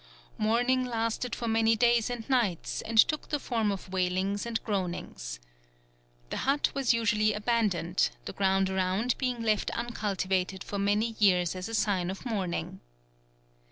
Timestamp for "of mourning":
12.09-12.79